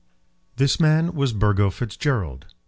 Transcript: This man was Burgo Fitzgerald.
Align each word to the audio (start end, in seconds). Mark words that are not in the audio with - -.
This 0.55 0.79
man 0.79 1.13
was 1.13 1.31
Burgo 1.31 1.69
Fitzgerald. 1.69 2.47